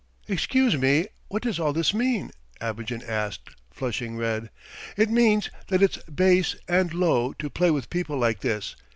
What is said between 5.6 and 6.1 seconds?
that it's